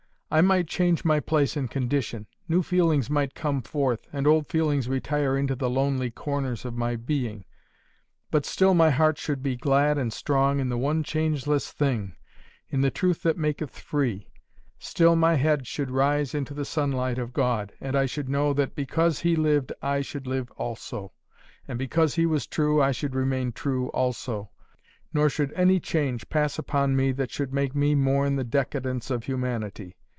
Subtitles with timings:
[0.33, 4.87] I might change my place and condition; new feelings might come forth, and old feelings
[4.87, 7.43] retire into the lonely corners of my being;
[8.31, 12.15] but still my heart should be glad and strong in the one changeless thing,
[12.69, 14.29] in the truth that maketh free;
[14.79, 18.73] still my head should rise into the sunlight of God, and I should know that
[18.73, 21.11] because He lived I should live also,
[21.67, 24.49] and because He was true I should remain true also,
[25.13, 29.25] nor should any change pass upon me that should make me mourn the decadence of
[29.25, 29.97] humanity.